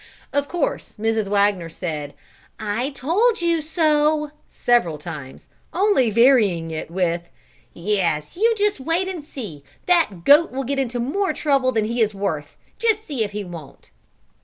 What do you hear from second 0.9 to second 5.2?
Mrs. Wagner said, "I told you so," several